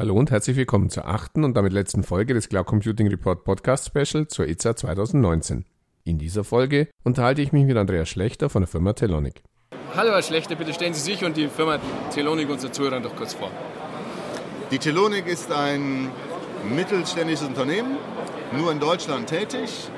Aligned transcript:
Hallo 0.00 0.14
und 0.14 0.30
herzlich 0.30 0.56
willkommen 0.56 0.88
zur 0.88 1.06
achten 1.06 1.44
und 1.44 1.54
damit 1.58 1.74
letzten 1.74 2.02
Folge 2.04 2.32
des 2.32 2.48
Cloud 2.48 2.64
Computing 2.64 3.08
Report 3.08 3.44
Podcast 3.44 3.84
Special 3.88 4.26
zur 4.28 4.48
ITSA 4.48 4.74
2019. 4.74 5.66
In 6.04 6.16
dieser 6.16 6.42
Folge 6.42 6.88
unterhalte 7.04 7.42
ich 7.42 7.52
mich 7.52 7.66
mit 7.66 7.76
Andreas 7.76 8.08
Schlechter 8.08 8.48
von 8.48 8.62
der 8.62 8.66
Firma 8.66 8.94
Telonic. 8.94 9.42
Hallo 9.94 10.12
Herr 10.12 10.22
Schlechter, 10.22 10.54
bitte 10.54 10.72
stellen 10.72 10.94
Sie 10.94 11.02
sich 11.02 11.22
und 11.22 11.36
die 11.36 11.48
Firma 11.48 11.78
Telonic 12.14 12.48
unseren 12.48 12.72
Zuhörern 12.72 13.02
doch 13.02 13.14
kurz 13.14 13.34
vor. 13.34 13.50
Die 14.70 14.78
Telonic 14.78 15.26
ist 15.26 15.52
ein 15.52 16.08
mittelständisches 16.74 17.46
Unternehmen, 17.46 17.98
nur 18.56 18.72
in 18.72 18.80
Deutschland 18.80 19.28
tätig. 19.28 19.90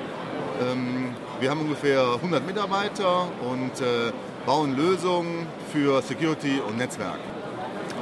Ähm, 0.69 1.15
wir 1.39 1.49
haben 1.49 1.61
ungefähr 1.61 2.15
100 2.15 2.45
Mitarbeiter 2.45 3.29
und 3.49 3.79
äh, 3.79 4.11
bauen 4.45 4.75
Lösungen 4.75 5.47
für 5.71 6.01
Security 6.01 6.59
und 6.59 6.77
Netzwerk. 6.77 7.19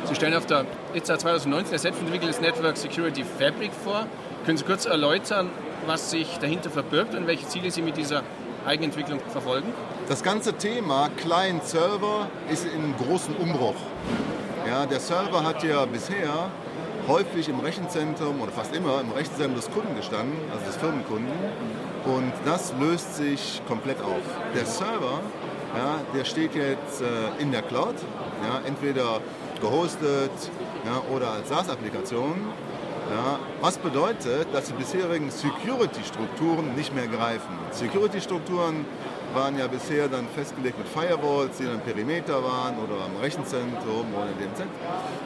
Sie 0.05 0.15
stellen 0.15 0.33
auf 0.33 0.45
der 0.45 0.65
ITSA 0.93 1.19
2019 1.19 1.73
ein 1.73 1.79
selbstentwickeltes 1.79 2.41
Network 2.41 2.77
Security 2.77 3.23
Fabric 3.23 3.71
vor. 3.83 4.07
Können 4.45 4.57
Sie 4.57 4.65
kurz 4.65 4.85
erläutern, 4.85 5.49
was 5.85 6.11
sich 6.11 6.37
dahinter 6.39 6.69
verbirgt 6.69 7.15
und 7.15 7.27
welche 7.27 7.47
Ziele 7.47 7.71
Sie 7.71 7.81
mit 7.81 7.97
dieser 7.97 8.23
Eigenentwicklung 8.65 9.19
verfolgen? 9.29 9.73
Das 10.09 10.23
ganze 10.23 10.53
Thema 10.53 11.09
Client-Server 11.17 12.27
ist 12.51 12.65
in 12.65 12.95
großem 12.97 13.35
Umbruch. 13.35 13.75
Ja, 14.67 14.85
der 14.85 14.99
Server 14.99 15.43
hat 15.43 15.63
ja 15.63 15.85
bisher 15.85 16.49
häufig 17.07 17.49
im 17.49 17.59
Rechenzentrum 17.59 18.41
oder 18.41 18.51
fast 18.51 18.75
immer 18.75 19.01
im 19.01 19.11
Rechenzentrum 19.11 19.55
des 19.55 19.69
Kunden 19.71 19.95
gestanden, 19.95 20.37
also 20.51 20.65
des 20.65 20.77
Firmenkunden. 20.77 21.31
Und 22.05 22.33
das 22.45 22.73
löst 22.79 23.15
sich 23.15 23.61
komplett 23.67 24.01
auf. 24.01 24.21
Der 24.55 24.65
Server, 24.65 25.19
ja, 25.75 25.99
der 26.15 26.25
steht 26.25 26.55
jetzt 26.55 27.01
äh, 27.01 27.41
in 27.41 27.51
der 27.51 27.61
Cloud, 27.61 27.95
ja, 28.43 28.67
entweder 28.67 29.21
gehostet 29.61 30.31
ja, 30.85 31.01
oder 31.15 31.31
als 31.31 31.49
SaaS-Applikation. 31.49 32.35
Ja, 33.09 33.39
was 33.59 33.77
bedeutet, 33.77 34.47
dass 34.53 34.65
die 34.65 34.73
bisherigen 34.73 35.29
Security-Strukturen 35.29 36.75
nicht 36.75 36.95
mehr 36.95 37.07
greifen. 37.07 37.57
Security-Strukturen 37.71 38.85
waren 39.33 39.57
ja 39.57 39.67
bisher 39.67 40.07
dann 40.07 40.27
festgelegt 40.35 40.77
mit 40.77 40.87
Firewalls, 40.87 41.57
die 41.57 41.65
dann 41.65 41.79
Perimeter 41.81 42.43
waren 42.43 42.75
oder 42.79 43.05
am 43.05 43.15
Rechenzentrum 43.21 44.05
oder 44.13 44.27
in 44.31 44.39
dem 44.39 44.55
Z. 44.55 44.65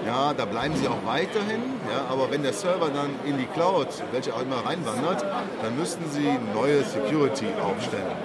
Ja, 0.06 0.34
da 0.34 0.46
bleiben 0.46 0.76
sie 0.76 0.88
auch 0.88 1.06
weiterhin. 1.06 1.62
Ja, 1.92 2.06
aber 2.12 2.30
wenn 2.32 2.44
der 2.44 2.54
Server 2.54 2.90
dann 2.90 3.12
in 3.26 3.38
die 3.38 3.46
Cloud, 3.46 3.88
welche 4.12 4.34
auch 4.34 4.42
immer 4.42 4.66
reinwandert, 4.66 5.24
dann 5.62 5.78
müssten 5.78 6.10
sie 6.12 6.38
neue 6.54 6.84
Security 6.84 7.48
aufstellen. 7.62 8.16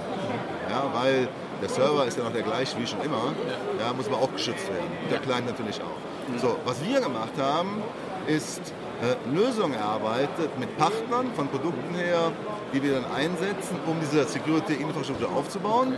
Ja, 0.70 0.84
weil 0.94 1.28
der 1.60 1.68
Server 1.68 2.06
ist 2.06 2.18
ja 2.18 2.24
noch 2.24 2.32
der 2.32 2.42
gleiche 2.42 2.78
wie 2.78 2.86
schon 2.86 3.00
immer. 3.02 3.34
Ja, 3.78 3.92
muss 3.92 4.06
aber 4.06 4.18
auch 4.18 4.32
geschützt 4.32 4.68
werden. 4.68 4.90
Der 5.10 5.18
Client 5.18 5.46
natürlich 5.46 5.80
auch. 5.80 6.38
So, 6.40 6.56
was 6.64 6.84
wir 6.84 7.00
gemacht 7.00 7.32
haben, 7.38 7.82
ist 8.26 8.60
äh, 9.02 9.16
Lösungen 9.34 9.74
erarbeitet 9.74 10.58
mit 10.58 10.76
Partnern 10.76 11.32
von 11.34 11.48
Produkten 11.48 11.94
her, 11.94 12.32
die 12.72 12.82
wir 12.82 12.94
dann 13.00 13.04
einsetzen, 13.12 13.76
um 13.86 13.96
diese 14.00 14.24
Security-Infrastruktur 14.24 15.30
aufzubauen. 15.34 15.94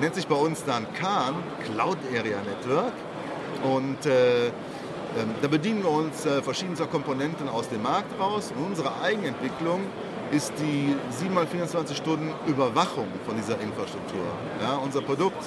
Nennt 0.00 0.14
sich 0.14 0.26
bei 0.26 0.36
uns 0.36 0.64
dann 0.64 0.86
CAN, 0.94 1.34
Cloud 1.64 1.98
Area 2.16 2.38
Network. 2.42 2.92
Und 3.64 4.06
äh, 4.06 4.46
ähm, 4.46 5.34
da 5.42 5.48
bedienen 5.48 5.82
wir 5.82 5.90
uns 5.90 6.24
äh, 6.26 6.42
verschiedenster 6.42 6.86
Komponenten 6.86 7.48
aus 7.48 7.68
dem 7.68 7.82
Markt 7.82 8.18
raus. 8.20 8.52
Und 8.56 8.64
unsere 8.64 8.92
Eigenentwicklung 9.02 9.80
ist 10.32 10.52
die 10.58 10.94
7x24 11.24 11.94
Stunden 11.94 12.32
Überwachung 12.46 13.08
von 13.26 13.36
dieser 13.36 13.60
Infrastruktur. 13.60 14.24
Ja, 14.60 14.76
unser 14.76 15.02
Produkt 15.02 15.42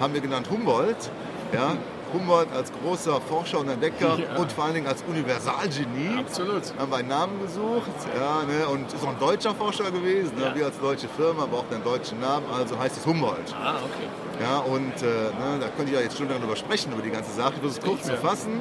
haben 0.00 0.14
wir 0.14 0.20
genannt 0.20 0.48
Humboldt. 0.50 1.10
Ja, 1.52 1.76
Humboldt 2.14 2.48
als 2.52 2.72
großer 2.72 3.20
Forscher 3.20 3.58
und 3.58 3.68
Entdecker 3.68 4.18
ja. 4.18 4.36
und 4.36 4.50
vor 4.52 4.64
allen 4.64 4.74
Dingen 4.74 4.86
als 4.86 5.02
Universalgenie. 5.08 6.18
Absolut. 6.18 6.62
Haben 6.78 6.90
wir 6.90 6.98
einen 6.98 7.08
Namen 7.08 7.40
gesucht 7.42 7.90
ja, 8.16 8.42
ne, 8.44 8.68
und 8.68 8.92
ist 8.92 9.04
auch 9.04 9.08
ein 9.08 9.18
deutscher 9.18 9.54
Forscher 9.54 9.90
gewesen. 9.90 10.36
Ne, 10.36 10.42
ja. 10.42 10.48
Ne, 10.50 10.54
wir 10.54 10.66
als 10.66 10.78
deutsche 10.78 11.08
Firma 11.08 11.46
brauchten 11.46 11.74
einen 11.74 11.84
deutschen 11.84 12.20
Namen, 12.20 12.46
also 12.56 12.78
heißt 12.78 12.96
es 12.96 13.04
Humboldt. 13.04 13.54
Ah, 13.60 13.76
okay. 13.76 14.08
Ja, 14.40 14.58
und 14.58 15.02
äh, 15.02 15.06
ne, 15.06 15.58
da 15.60 15.68
könnte 15.68 15.90
ich 15.90 15.98
ja 15.98 16.00
jetzt 16.00 16.14
stundenlang 16.14 16.42
drüber 16.42 16.56
sprechen, 16.56 16.92
über 16.92 17.02
die 17.02 17.10
ganze 17.10 17.32
Sache. 17.32 17.54
Ich 17.54 17.60
versuche 17.60 17.80
es 17.80 17.86
kurz 17.86 18.02
zu 18.06 18.16
fassen. 18.16 18.60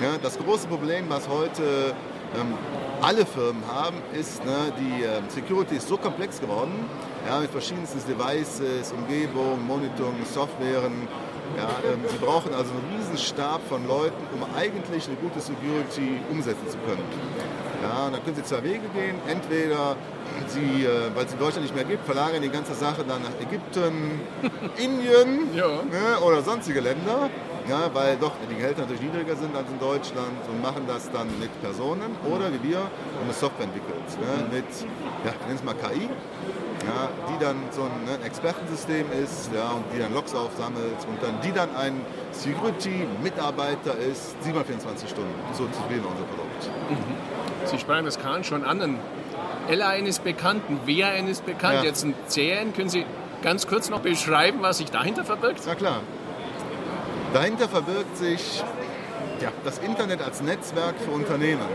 Ja, 0.00 0.18
das 0.20 0.38
große 0.38 0.66
Problem, 0.66 1.06
was 1.08 1.28
heute 1.28 1.94
ähm, 2.36 2.54
alle 3.00 3.26
Firmen 3.26 3.62
haben, 3.66 3.96
ist, 4.18 4.44
ne, 4.44 4.72
die 4.78 5.04
äh, 5.04 5.20
Security 5.28 5.76
ist 5.76 5.88
so 5.88 5.96
komplex 5.96 6.40
geworden, 6.40 6.72
ja, 7.26 7.40
mit 7.40 7.50
verschiedensten 7.50 8.00
Devices, 8.06 8.92
Umgebung, 8.92 9.66
Monitoring, 9.66 10.24
Softwaren, 10.24 11.08
ja, 11.56 11.68
ähm, 11.90 12.00
sie 12.08 12.18
brauchen 12.18 12.52
also 12.54 12.70
einen 12.72 12.98
riesen 12.98 13.18
Stab 13.18 13.60
von 13.68 13.86
Leuten, 13.86 14.16
um 14.34 14.42
eigentlich 14.56 15.06
eine 15.06 15.16
gute 15.16 15.40
Security 15.40 16.20
umsetzen 16.30 16.68
zu 16.68 16.78
können. 16.78 17.04
Ja, 17.84 18.10
dann 18.10 18.24
können 18.24 18.36
Sie 18.36 18.44
zwei 18.44 18.62
Wege 18.62 18.88
gehen. 18.94 19.16
Entweder 19.28 19.96
Sie, 20.48 20.84
äh, 20.84 21.14
weil 21.14 21.26
es 21.26 21.32
in 21.32 21.38
Deutschland 21.38 21.62
nicht 21.62 21.74
mehr 21.74 21.84
gibt, 21.84 22.06
verlagern 22.06 22.42
die 22.42 22.48
ganze 22.48 22.74
Sache 22.74 23.04
dann 23.06 23.22
nach 23.22 23.40
Ägypten, 23.40 24.20
Indien 24.76 25.54
ja. 25.54 25.66
ne, 25.66 26.20
oder 26.24 26.42
sonstige 26.42 26.80
Länder 26.80 27.30
ja, 27.68 27.88
weil 27.94 28.16
doch 28.16 28.32
die 28.50 28.54
Gehälter 28.54 28.82
natürlich 28.82 29.02
niedriger 29.02 29.36
sind 29.36 29.56
als 29.56 29.70
in 29.70 29.78
Deutschland 29.78 30.36
und 30.50 30.60
machen 30.60 30.84
das 30.86 31.10
dann 31.10 31.28
mit 31.38 31.48
Personen 31.62 32.14
oder 32.30 32.52
wie 32.52 32.70
wir 32.70 32.82
eine 33.22 33.32
Software 33.32 33.64
entwickelt, 33.64 34.04
ne, 34.20 34.56
mit, 34.56 34.64
ja, 35.24 35.32
nennen 35.46 35.56
es 35.56 35.64
mal 35.64 35.74
KI, 35.74 36.08
ja, 36.84 37.08
die 37.30 37.42
dann 37.42 37.56
so 37.70 37.82
ein 37.82 38.04
ne, 38.04 38.24
Expertensystem 38.24 39.06
ist 39.22 39.50
ja, 39.54 39.70
und 39.70 39.84
die 39.94 39.98
dann 39.98 40.12
Logs 40.12 40.34
aufsammelt 40.34 41.00
und 41.08 41.22
dann 41.22 41.40
die 41.42 41.52
dann 41.52 41.74
ein 41.74 42.00
Security-Mitarbeiter 42.32 43.96
ist, 43.96 44.42
724 44.42 45.08
Stunden. 45.08 45.32
So 45.52 45.64
zu 45.64 45.88
wählen 45.88 46.04
unser 46.04 46.24
Produkt. 46.24 46.70
Mhm. 46.90 47.33
Sie 47.64 47.78
sprachen 47.78 48.04
das 48.04 48.18
Kahn 48.18 48.44
schon 48.44 48.64
an. 48.64 48.98
L1 49.68 50.04
ist 50.04 50.24
bekannt, 50.24 50.62
ein 50.68 50.80
WAN 50.86 51.28
ist 51.28 51.46
bekannt, 51.46 51.76
ja. 51.76 51.84
jetzt 51.84 52.04
ein 52.04 52.14
CN. 52.26 52.74
Können 52.74 52.90
Sie 52.90 53.06
ganz 53.42 53.66
kurz 53.66 53.88
noch 53.88 54.00
beschreiben, 54.00 54.58
was 54.60 54.78
sich 54.78 54.90
dahinter 54.90 55.24
verbirgt? 55.24 55.62
Na 55.66 55.74
klar. 55.74 56.00
Dahinter 57.32 57.68
verbirgt 57.68 58.16
sich 58.16 58.62
ja, 59.40 59.50
das 59.64 59.78
Internet 59.78 60.22
als 60.22 60.40
Netzwerk 60.40 60.94
für 60.98 61.10
Unternehmen. 61.10 61.66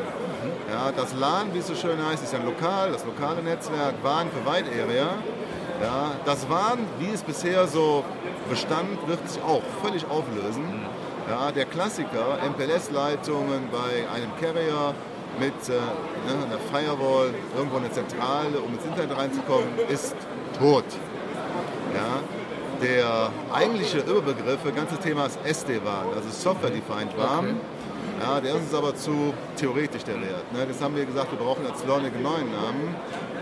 Ja, 0.71 0.91
das 0.95 1.13
LAN, 1.15 1.53
wie 1.53 1.59
es 1.59 1.67
so 1.67 1.75
schön 1.75 1.97
heißt, 2.03 2.23
ist 2.23 2.33
ein 2.33 2.45
lokal, 2.45 2.91
das 2.91 3.03
lokale 3.05 3.41
Netzwerk, 3.41 3.95
WAN 4.03 4.27
für 4.29 4.49
Wide 4.49 4.69
Area. 4.81 5.09
Ja, 5.81 6.11
das 6.25 6.49
WAN, 6.49 6.79
wie 6.99 7.11
es 7.13 7.23
bisher 7.23 7.67
so 7.67 8.03
bestand, 8.49 9.07
wird 9.07 9.27
sich 9.27 9.41
auch 9.41 9.61
völlig 9.83 10.05
auflösen. 10.09 10.63
Ja, 11.29 11.51
der 11.51 11.65
Klassiker, 11.65 12.39
MPLS-Leitungen 12.49 13.69
bei 13.71 14.07
einem 14.13 14.31
Carrier 14.39 14.93
mit 15.39 15.53
äh, 15.69 15.73
ne, 15.73 16.45
einer 16.45 16.59
Firewall, 16.71 17.33
irgendwo 17.55 17.77
eine 17.77 17.91
Zentrale, 17.91 18.59
um 18.59 18.73
ins 18.73 18.85
Internet 18.85 19.17
reinzukommen, 19.17 19.67
ist 19.89 20.15
tot. 20.57 20.85
Ja, 21.93 22.21
der 22.81 23.31
eigentliche 23.53 23.99
Überbegriff 23.99 24.61
für 24.61 24.69
das 24.71 24.75
ganze 24.75 24.97
Thema 24.97 25.25
ist 25.25 25.39
SD-WAN, 25.43 26.07
also 26.15 26.29
Software-Defined 26.29 27.17
WAN. 27.17 27.39
Okay. 27.39 27.55
Ja, 28.19 28.41
der 28.41 28.55
ist 28.55 28.61
uns 28.63 28.73
aber 28.73 28.95
zu 28.95 29.33
theoretisch 29.55 30.03
der 30.03 30.15
Wert. 30.21 30.51
Ne? 30.51 30.65
Das 30.67 30.81
haben 30.81 30.95
wir 30.95 31.05
gesagt, 31.05 31.31
wir 31.31 31.39
brauchen 31.39 31.65
als 31.65 31.85
Learning 31.85 32.13
einen 32.13 32.23
neuen 32.23 32.51
Namen. 32.51 32.95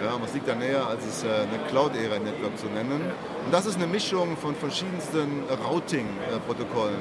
Ja, 0.04 0.14
was 0.22 0.32
liegt 0.36 0.48
da 0.48 0.54
näher, 0.54 0.86
als 0.86 1.04
es 1.06 1.24
äh, 1.24 1.28
eine 1.28 1.58
Cloud-Era-Network 1.70 2.56
zu 2.60 2.68
nennen. 2.68 3.02
Und 3.46 3.52
das 3.52 3.66
ist 3.66 3.78
eine 3.78 3.88
Mischung 3.88 4.38
von 4.38 4.54
verschiedensten 4.54 5.44
Routing-Protokollen, 5.68 7.00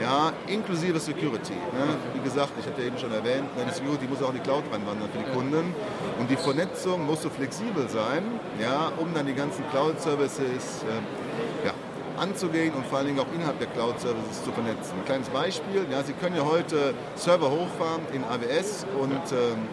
ja, 0.00 0.32
inklusive 0.46 1.00
Security. 1.00 1.54
Ne? 1.54 1.96
Wie 2.14 2.20
gesagt, 2.20 2.52
ich 2.60 2.66
hatte 2.66 2.82
eben 2.82 2.96
schon 2.98 3.10
erwähnt, 3.10 3.56
ne, 3.56 3.64
die 3.68 3.74
Security 3.74 4.06
muss 4.06 4.22
auch 4.22 4.28
in 4.28 4.36
die 4.36 4.42
Cloud 4.42 4.62
reinwandern 4.70 5.08
für 5.10 5.18
die 5.18 5.32
Kunden. 5.32 5.74
Und 6.20 6.30
die 6.30 6.36
Vernetzung 6.36 7.04
muss 7.04 7.22
so 7.22 7.30
flexibel 7.30 7.88
sein, 7.88 8.22
ja, 8.60 8.92
um 8.96 9.12
dann 9.12 9.26
die 9.26 9.34
ganzen 9.34 9.68
Cloud-Services 9.70 10.84
äh, 10.84 11.66
ja, 11.66 11.72
anzugehen 12.18 12.74
und 12.74 12.86
vor 12.86 12.98
allen 12.98 13.08
Dingen 13.08 13.20
auch 13.20 13.32
innerhalb 13.34 13.58
der 13.58 13.68
Cloud-Services 13.68 14.44
zu 14.44 14.52
vernetzen. 14.52 14.94
Ein 14.98 15.04
kleines 15.04 15.28
Beispiel, 15.28 15.86
ja, 15.90 16.02
Sie 16.02 16.12
können 16.12 16.36
ja 16.36 16.44
heute 16.44 16.94
Server 17.14 17.50
hochfahren 17.50 18.02
in 18.12 18.24
AWS 18.24 18.86
und 19.00 19.12
ähm, 19.32 19.68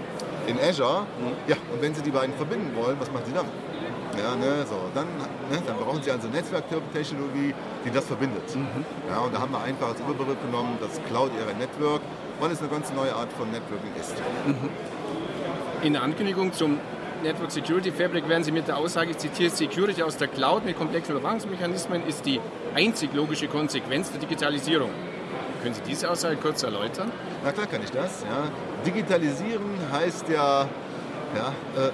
in 0.47 0.59
Azure. 0.59 1.05
Mhm. 1.19 1.33
Ja, 1.47 1.55
und 1.71 1.81
wenn 1.81 1.95
Sie 1.95 2.01
die 2.01 2.11
beiden 2.11 2.33
verbinden 2.35 2.75
wollen, 2.75 2.97
was 2.99 3.11
machen 3.11 3.23
Sie 3.25 3.33
dann? 3.33 3.47
Ja, 4.17 4.35
ne, 4.35 4.63
so, 4.69 4.75
dann, 4.93 5.07
ne, 5.49 5.61
dann 5.65 5.77
brauchen 5.77 6.03
Sie 6.03 6.11
also 6.11 6.27
Netzwerktechnologie, 6.27 7.53
die 7.83 7.91
das 7.91 8.05
verbindet. 8.05 8.55
Mhm. 8.55 8.85
Ja, 9.09 9.19
und 9.19 9.33
da 9.33 9.39
haben 9.39 9.51
wir 9.51 9.61
einfach 9.61 9.87
als 9.89 9.99
Überbegriff 9.99 10.37
genommen 10.45 10.77
das 10.79 11.01
Cloud 11.07 11.31
Era 11.39 11.57
Network, 11.57 12.01
weil 12.39 12.51
es 12.51 12.59
eine 12.59 12.69
ganz 12.69 12.93
neue 12.93 13.13
Art 13.15 13.31
von 13.33 13.49
Networking 13.49 13.91
ist. 13.99 14.15
Mhm. 14.45 14.69
In 15.81 15.93
der 15.93 16.03
Ankündigung 16.03 16.53
zum 16.53 16.79
Network 17.23 17.51
Security 17.51 17.89
Fabric 17.89 18.27
werden 18.27 18.43
Sie 18.43 18.51
mit 18.51 18.67
der 18.67 18.77
Aussage 18.77 19.15
zitiert, 19.15 19.55
Security 19.55 20.03
aus 20.03 20.17
der 20.17 20.27
Cloud 20.27 20.65
mit 20.65 20.77
komplexen 20.77 21.15
Überwachungsmechanismen 21.15 22.05
ist 22.05 22.25
die 22.25 22.41
einzig 22.75 23.13
logische 23.13 23.47
Konsequenz 23.47 24.11
der 24.11 24.19
Digitalisierung. 24.19 24.89
Können 25.61 25.73
Sie 25.73 25.81
diese 25.87 26.11
Aussage 26.11 26.35
kurz 26.35 26.63
erläutern? 26.63 27.09
Na 27.43 27.53
klar 27.53 27.67
kann 27.67 27.81
ich 27.81 27.91
das. 27.91 28.23
Ja. 28.23 28.51
Digitalisieren 28.85 29.63
heißt 29.91 30.27
ja, 30.27 30.67
ja 31.35 31.53
äh, 31.81 31.91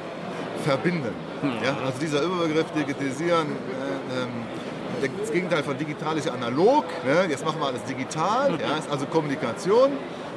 verbinden. 0.63 1.13
Hm. 1.41 1.51
Ja, 1.63 1.77
also 1.85 1.99
dieser 2.01 2.23
Überbegriff 2.23 2.71
digitalisieren, 2.71 3.47
äh, 3.47 4.23
ähm, 4.23 5.13
das 5.21 5.31
Gegenteil 5.31 5.61
von 5.61 5.77
digital 5.77 6.17
ist 6.17 6.25
ja 6.25 6.33
analog. 6.33 6.85
Ne? 7.05 7.27
Jetzt 7.29 7.45
machen 7.45 7.61
wir 7.61 7.67
alles 7.67 7.83
digital, 7.83 8.57
ja, 8.59 8.77
ist 8.77 8.89
also 8.89 9.05
Kommunikation. 9.05 9.91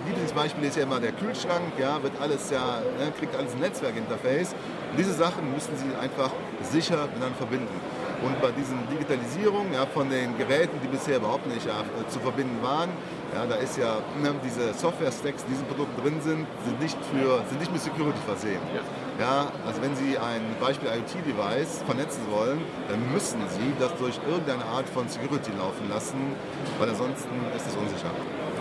Lieblingsbeispiel 0.06 0.64
ist 0.64 0.76
ja 0.76 0.82
immer 0.82 1.00
der 1.00 1.12
Kühlschrank, 1.12 1.72
ja, 1.78 2.02
wird 2.02 2.12
alles 2.20 2.50
ja, 2.50 2.80
ne, 2.98 3.12
kriegt 3.18 3.36
alles 3.36 3.52
ein 3.52 3.60
Netzwerkinterface. 3.60 4.54
Diese 4.98 5.12
Sachen 5.12 5.52
müssen 5.52 5.76
Sie 5.76 5.94
einfach 5.96 6.30
sicher 6.70 7.06
miteinander 7.06 7.36
verbinden. 7.36 7.80
Und 8.22 8.40
bei 8.40 8.50
diesen 8.52 8.78
Digitalisierung 8.88 9.66
ja, 9.72 9.84
von 9.86 10.08
den 10.08 10.38
Geräten, 10.38 10.78
die 10.82 10.86
bisher 10.86 11.16
überhaupt 11.16 11.46
nicht 11.46 11.66
ja, 11.66 11.82
zu 12.08 12.20
verbinden 12.20 12.62
waren, 12.62 12.90
ja, 13.34 13.46
da 13.46 13.56
ist 13.56 13.78
ja 13.78 13.98
ne, 14.22 14.34
diese 14.44 14.74
Software-Stacks, 14.74 15.44
die 15.44 15.50
in 15.50 15.54
diesen 15.54 15.66
Produkten 15.66 16.02
drin 16.02 16.20
sind, 16.20 16.46
sind 16.64 16.80
nicht, 16.80 16.98
für, 17.10 17.42
sind 17.48 17.58
nicht 17.58 17.72
mit 17.72 17.80
Security 17.80 18.20
versehen. 18.26 18.60
Ja. 18.74 18.82
ja 19.18 19.52
also 19.66 19.82
wenn 19.82 19.96
Sie 19.96 20.18
ein 20.18 20.42
Beispiel 20.60 20.88
IoT-Device 20.88 21.82
vernetzen 21.86 22.22
wollen, 22.30 22.60
dann 22.88 23.00
müssen 23.12 23.40
Sie 23.48 23.72
das 23.80 23.96
durch 23.98 24.20
irgendeine 24.28 24.64
Art 24.66 24.88
von 24.88 25.08
Security 25.08 25.50
laufen 25.58 25.88
lassen, 25.88 26.36
weil 26.78 26.90
ansonsten 26.90 27.34
ist 27.56 27.66
es 27.66 27.74
unsicher. 27.74 28.10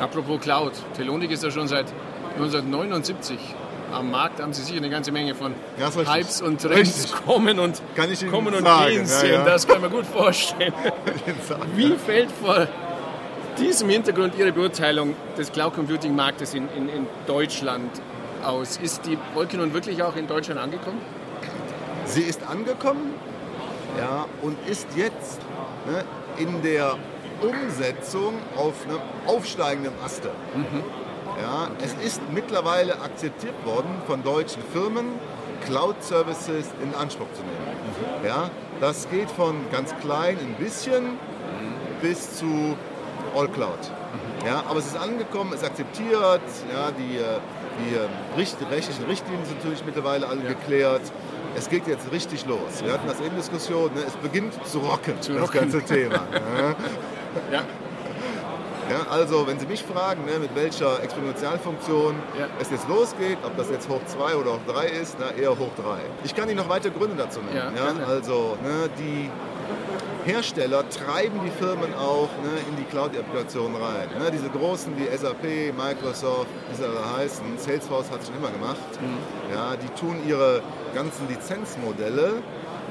Apropos 0.02 0.42
Cloud, 0.42 0.74
Telonik 0.98 1.30
ist 1.30 1.44
ja 1.44 1.52
schon 1.52 1.68
seit 1.68 1.86
1979 2.34 3.38
am 3.94 4.10
Markt 4.10 4.42
haben 4.42 4.54
Sie 4.54 4.64
sicher 4.64 4.78
eine 4.78 4.90
ganze 4.90 5.12
Menge 5.12 5.36
von 5.36 5.54
Hypes 5.78 6.42
und 6.42 6.62
Trends 6.62 7.04
richtig. 7.04 7.26
kommen 7.26 7.60
und, 7.60 7.82
kommen 8.32 8.56
und 8.56 8.64
sagen. 8.64 8.90
gehen 8.90 9.06
sehen. 9.06 9.32
Ja, 9.32 9.40
ja. 9.40 9.46
Das 9.46 9.68
kann 9.68 9.82
mir 9.82 9.90
gut 9.90 10.06
vorstellen. 10.06 10.74
Wie 11.76 11.96
fällt 11.98 12.32
vor 12.32 12.68
diesem 13.60 13.90
Hintergrund 13.90 14.34
Ihre 14.38 14.52
Beurteilung 14.54 15.16
des 15.38 15.52
Cloud 15.52 15.76
Computing 15.76 16.16
Marktes 16.16 16.54
in, 16.54 16.70
in, 16.76 16.90
in 16.90 17.08
Deutschland 17.28 17.92
aus? 18.44 18.78
Ist 18.78 19.06
die 19.06 19.18
Wolke 19.34 19.58
nun 19.58 19.74
wirklich 19.74 20.02
auch 20.02 20.16
in 20.16 20.26
Deutschland 20.26 20.60
angekommen? 20.60 21.02
Sie 22.06 22.22
ist 22.22 22.42
angekommen 22.48 23.14
ja, 23.98 24.26
und 24.42 24.58
ist 24.68 24.88
jetzt 24.96 25.42
ne, 25.86 26.04
in 26.38 26.62
der 26.62 26.98
Umsetzung 27.42 28.36
auf 28.56 28.74
einem 28.88 29.00
aufsteigenden 29.28 29.94
Aste. 30.04 30.32
Mhm. 30.54 30.84
Ja, 31.42 31.70
es 31.84 31.94
ist 32.06 32.22
mittlerweile 32.32 33.00
akzeptiert 33.02 33.56
worden 33.66 33.90
von 34.06 34.24
deutschen 34.24 34.62
Firmen, 34.74 35.06
Cloud-Services 35.66 36.68
in 36.84 36.94
Anspruch 36.96 37.32
zu 37.34 37.42
nehmen. 37.42 38.26
Ja, 38.26 38.50
das 38.80 39.10
geht 39.10 39.30
von 39.32 39.56
ganz 39.72 39.96
klein 40.02 40.38
ein 40.40 40.56
bisschen 40.56 41.18
bis 42.02 42.38
zu 42.38 42.76
All 43.36 43.48
Cloud. 43.48 43.80
Ja, 44.46 44.64
aber 44.68 44.80
es 44.80 44.88
ist 44.88 44.98
angekommen, 44.98 45.52
es 45.54 45.62
ist 45.62 45.68
akzeptiert, 45.68 46.42
ja, 46.74 46.92
die, 46.92 47.18
äh, 47.18 47.40
die 47.80 48.40
rechtlichen 48.40 49.06
Richtlinien 49.06 49.46
sind 49.46 49.58
natürlich 49.58 49.86
mittlerweile 49.86 50.28
alle 50.28 50.44
ja. 50.44 50.50
geklärt. 50.50 51.02
Es 51.56 51.70
geht 51.70 51.88
jetzt 51.88 52.12
richtig 52.12 52.46
los. 52.46 52.84
Wir 52.84 52.94
hatten 52.94 53.08
das 53.08 53.20
eben 53.20 53.36
Diskussion, 53.36 53.94
ne? 53.94 54.02
es 54.08 54.16
beginnt 54.16 54.54
zu 54.66 54.80
rocken, 54.80 55.22
zu 55.22 55.34
das 55.34 55.42
rocken. 55.44 55.60
ganze 55.60 55.82
Thema. 55.82 56.26
ja. 56.32 56.76
ja. 57.52 57.64
Ja, 58.90 59.08
also, 59.10 59.48
wenn 59.48 59.58
Sie 59.58 59.68
mich 59.68 59.84
fragen, 59.84 60.26
ne, 60.26 60.38
mit 60.38 60.54
welcher 60.54 61.02
Exponentialfunktion 61.02 62.16
ja. 62.38 62.48
es 62.60 62.72
jetzt 62.72 62.90
losgeht, 62.90 63.38
ob 63.42 63.56
das 63.56 63.70
jetzt 63.70 63.88
hoch 63.88 64.02
2 64.06 64.36
oder 64.36 64.54
hoch 64.54 64.60
3 64.68 64.88
ist, 64.88 65.16
na, 65.18 65.32
eher 65.32 65.52
hoch 65.52 65.72
3. 65.78 66.00
Ich 66.26 66.36
kann 66.36 66.50
Ihnen 66.50 66.58
noch 66.58 66.68
weitere 66.68 66.92
Gründe 66.92 67.16
dazu 67.16 67.40
nennen. 67.40 67.74
Ja? 67.74 68.06
Also, 68.06 68.58
ne, 68.62 68.90
die 68.98 69.30
Hersteller 70.26 70.88
treiben 70.90 71.40
die 71.44 71.52
Firmen 71.52 71.94
auch 71.96 72.30
ne, 72.44 72.52
in 72.70 72.76
die 72.76 72.84
Cloud-Applikationen 72.84 73.76
rein. 73.76 74.08
Ne, 74.20 74.30
diese 74.32 74.50
großen 74.50 74.94
wie 74.98 75.06
SAP, 75.16 75.74
Microsoft, 75.76 76.48
wie 76.70 76.76
sie 76.76 76.86
alle 76.86 77.18
heißen, 77.18 77.58
Salesforce 77.58 78.12
hat 78.12 78.22
es 78.22 78.28
schon 78.28 78.38
immer 78.38 78.52
gemacht. 78.52 78.78
Mhm. 79.02 79.54
Ja, 79.54 79.76
die 79.76 79.90
tun 80.00 80.18
ihre 80.28 80.62
ganzen 80.94 81.28
Lizenzmodelle 81.28 82.44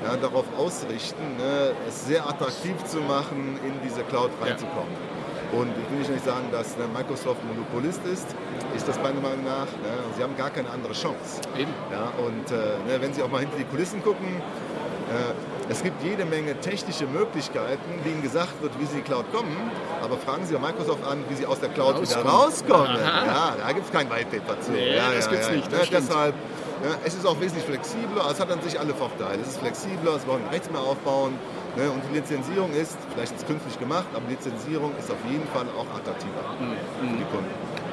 ja, 0.04 0.16
darauf 0.16 0.46
ausrichten, 0.58 1.36
ne, 1.38 1.72
es 1.88 2.06
sehr 2.06 2.26
attraktiv 2.26 2.82
zu 2.84 2.98
machen, 2.98 3.58
in 3.64 3.74
diese 3.88 4.02
Cloud 4.02 4.30
reinzukommen. 4.42 4.90
Ja. 4.90 5.20
Und 5.52 5.70
ich 5.70 6.08
will 6.08 6.14
nicht 6.14 6.24
sagen, 6.24 6.46
dass 6.52 6.76
ne, 6.76 6.84
Microsoft 6.94 7.42
Monopolist 7.44 8.04
ist, 8.06 8.34
ist 8.76 8.86
das 8.86 8.96
meiner 9.02 9.20
Meinung 9.20 9.44
nach. 9.44 9.66
Ne? 9.66 9.92
Sie 10.16 10.22
haben 10.22 10.36
gar 10.36 10.50
keine 10.50 10.70
andere 10.70 10.92
Chance. 10.92 11.40
Eben. 11.58 11.72
Ja, 11.90 12.12
und 12.24 12.50
äh, 12.50 12.78
ne, 12.86 13.00
wenn 13.00 13.12
Sie 13.12 13.22
auch 13.22 13.30
mal 13.30 13.40
hinter 13.40 13.56
die 13.56 13.64
Kulissen 13.64 14.02
gucken, 14.02 14.40
es 15.68 15.82
gibt 15.82 16.02
jede 16.02 16.24
Menge 16.24 16.58
technische 16.60 17.06
Möglichkeiten, 17.06 17.90
wie 18.04 18.10
Ihnen 18.10 18.22
gesagt 18.22 18.60
wird, 18.60 18.72
wie 18.80 18.86
Sie 18.86 18.98
in 18.98 18.98
die 18.98 19.02
Cloud 19.02 19.30
kommen. 19.32 19.56
Aber 20.02 20.16
fragen 20.16 20.44
Sie 20.46 20.54
Microsoft 20.58 21.04
an, 21.04 21.24
wie 21.28 21.34
Sie 21.34 21.46
aus 21.46 21.60
der 21.60 21.68
Cloud 21.68 21.96
Rauskommen. 21.96 22.24
wieder 22.24 22.32
rauskommen. 22.32 22.96
Ja, 22.96 23.56
da 23.58 23.72
gibt 23.72 23.86
es 23.86 23.92
kein 23.92 24.10
White 24.10 24.26
Paper 24.30 24.60
zu. 24.60 24.72
Nee, 24.72 24.96
ja, 24.96 25.12
das 25.14 25.26
ja, 25.26 25.30
gibt 25.30 25.42
es 25.42 25.48
ja, 25.48 25.54
nicht. 25.54 25.72
Das 25.72 25.90
deshalb, 25.90 26.34
es 27.04 27.14
ist 27.14 27.26
auch 27.26 27.40
wesentlich 27.40 27.64
flexibler. 27.64 28.30
Es 28.30 28.40
hat 28.40 28.50
an 28.50 28.60
sich 28.62 28.78
alle 28.78 28.94
Vorteile. 28.94 29.40
Es 29.42 29.48
ist 29.48 29.58
flexibler, 29.58 30.16
es 30.16 30.24
braucht 30.24 30.50
nichts 30.50 30.70
mehr 30.70 30.80
aufbauen. 30.80 31.34
Ne? 31.76 31.90
Und 31.90 32.02
die 32.10 32.18
Lizenzierung 32.18 32.72
ist, 32.72 32.98
vielleicht 33.12 33.32
ist 33.32 33.42
es 33.42 33.46
künstlich 33.46 33.78
gemacht, 33.78 34.06
aber 34.14 34.28
Lizenzierung 34.28 34.92
ist 34.98 35.10
auf 35.10 35.22
jeden 35.30 35.46
Fall 35.48 35.66
auch 35.78 35.86
attraktiver 35.96 36.42
mhm. 36.58 36.74
für 36.98 37.16
die 37.16 37.24
Kunden. 37.30 37.50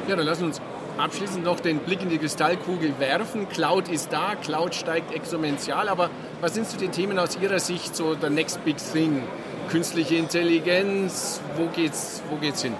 Ja, 0.07 0.15
dann 0.15 0.25
lassen 0.25 0.41
wir 0.41 0.47
uns 0.47 0.61
abschließend 0.97 1.43
noch 1.43 1.59
den 1.59 1.79
Blick 1.79 2.01
in 2.01 2.09
die 2.09 2.17
Kristallkugel 2.17 2.99
werfen. 2.99 3.47
Cloud 3.49 3.89
ist 3.89 4.11
da, 4.11 4.35
Cloud 4.35 4.75
steigt 4.75 5.13
exponentiell, 5.13 5.89
aber 5.89 6.09
was 6.41 6.53
sind 6.53 6.67
so 6.67 6.77
die 6.77 6.89
Themen 6.89 7.19
aus 7.19 7.37
Ihrer 7.41 7.59
Sicht, 7.59 7.95
so 7.95 8.15
der 8.15 8.29
Next 8.29 8.63
Big 8.65 8.77
Thing? 8.77 9.23
Künstliche 9.69 10.15
Intelligenz, 10.15 11.41
wo 11.55 11.67
geht's, 11.67 12.21
wo 12.29 12.37
geht's 12.37 12.61
hin? 12.61 12.73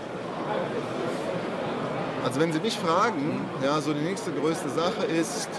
Also 2.23 2.39
wenn 2.39 2.51
Sie 2.51 2.59
mich 2.59 2.77
fragen, 2.77 3.41
ja, 3.63 3.79
so 3.79 3.93
die 3.93 4.01
nächste 4.01 4.31
größte 4.31 4.69
Sache 4.69 5.05
ist 5.05 5.49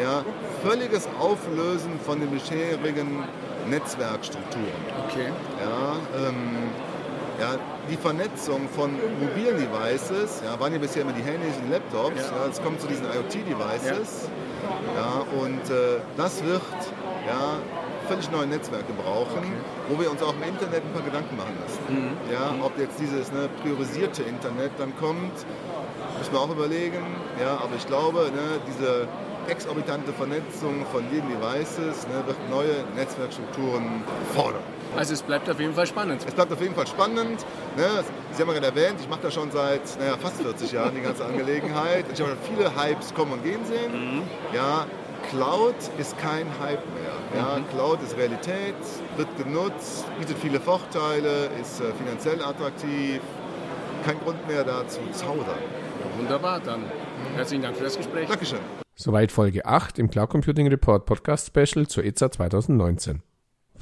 ja, 0.00 0.24
völliges 0.64 1.08
Auflösen 1.20 2.00
von 2.04 2.20
den 2.20 2.30
bisherigen 2.30 3.24
Netzwerkstrukturen. 3.68 4.66
Okay. 5.08 5.28
Ja, 5.60 6.28
ähm, 6.28 6.56
ja, 7.42 7.58
die 7.90 7.96
Vernetzung 7.96 8.68
von 8.68 8.92
mobilen 9.18 9.58
Devices, 9.58 10.42
ja, 10.44 10.58
waren 10.60 10.72
ja 10.72 10.78
bisher 10.78 11.02
immer 11.02 11.12
die 11.12 11.22
Handys 11.22 11.56
und 11.58 11.70
Laptops, 11.70 12.30
ja. 12.30 12.46
jetzt 12.46 12.62
kommt 12.62 12.80
zu 12.80 12.86
diesen 12.86 13.04
IoT-Devices. 13.04 14.28
Und 15.42 15.64
äh, 15.70 15.98
das 16.16 16.44
wird 16.44 16.62
ja, 17.26 17.58
völlig 18.06 18.30
neue 18.30 18.46
Netzwerke 18.46 18.92
brauchen, 18.92 19.38
okay. 19.38 19.88
wo 19.88 20.00
wir 20.00 20.10
uns 20.10 20.22
auch 20.22 20.34
im 20.34 20.42
Internet 20.44 20.82
ein 20.84 20.92
paar 20.92 21.02
Gedanken 21.02 21.36
machen 21.36 21.54
müssen. 21.58 21.82
Mhm. 21.90 22.32
Ja, 22.32 22.54
ob 22.62 22.78
jetzt 22.78 23.00
dieses 23.00 23.32
ne, 23.32 23.48
priorisierte 23.62 24.22
Internet 24.22 24.70
dann 24.78 24.94
kommt, 24.98 25.34
müssen 26.18 26.32
wir 26.32 26.40
auch 26.40 26.50
überlegen. 26.50 27.02
Ja, 27.40 27.54
aber 27.54 27.74
ich 27.76 27.86
glaube, 27.86 28.30
ne, 28.30 28.60
diese 28.68 29.08
exorbitante 29.48 30.12
Vernetzung 30.12 30.86
von 30.92 31.02
jeden 31.10 31.26
Devices 31.28 32.06
ne, 32.06 32.22
wird 32.26 32.38
neue 32.48 32.84
Netzwerkstrukturen 32.94 34.04
fordern. 34.34 34.62
Also 34.96 35.14
es 35.14 35.22
bleibt 35.22 35.48
auf 35.48 35.58
jeden 35.58 35.74
Fall 35.74 35.86
spannend. 35.86 36.24
Es 36.26 36.34
bleibt 36.34 36.52
auf 36.52 36.60
jeden 36.60 36.74
Fall 36.74 36.86
spannend. 36.86 37.46
Ne? 37.76 37.86
Sie 38.32 38.42
haben 38.42 38.48
ja 38.48 38.54
gerade 38.60 38.66
erwähnt, 38.66 39.00
ich 39.00 39.08
mache 39.08 39.22
das 39.22 39.34
schon 39.34 39.50
seit 39.50 39.82
naja, 39.98 40.16
fast 40.18 40.40
40 40.40 40.72
Jahren, 40.72 40.94
die 40.94 41.00
ganze 41.00 41.24
Angelegenheit. 41.24 42.04
Ich 42.12 42.20
habe 42.20 42.36
viele 42.46 42.70
Hypes 42.76 43.14
kommen 43.14 43.32
und 43.32 43.42
gehen 43.42 43.64
sehen. 43.64 43.92
Mhm. 43.92 44.22
Ja, 44.52 44.86
Cloud 45.30 45.74
ist 45.98 46.18
kein 46.18 46.46
Hype 46.60 46.84
mehr. 46.94 47.12
Ja, 47.36 47.58
mhm. 47.58 47.68
Cloud 47.70 48.02
ist 48.02 48.16
Realität, 48.16 48.74
wird 49.16 49.28
genutzt, 49.38 50.04
bietet 50.18 50.36
viele 50.38 50.60
Vorteile, 50.60 51.48
ist 51.60 51.80
äh, 51.80 51.92
finanziell 51.94 52.42
attraktiv. 52.42 53.20
Kein 54.04 54.18
Grund 54.20 54.46
mehr 54.48 54.64
da 54.64 54.86
zu 54.88 55.00
zaudern. 55.12 55.46
Ja, 55.46 56.18
wunderbar, 56.18 56.60
dann 56.60 56.84
herzlichen 57.36 57.62
Dank 57.62 57.76
für 57.76 57.84
das 57.84 57.96
Gespräch. 57.96 58.28
Dankeschön. 58.28 58.58
Soweit 58.94 59.32
Folge 59.32 59.64
8 59.64 59.98
im 59.98 60.10
Cloud 60.10 60.28
Computing 60.28 60.68
Report 60.68 61.06
Podcast 61.06 61.46
Special 61.46 61.86
zur 61.86 62.04
EZA 62.04 62.30
2019. 62.30 63.22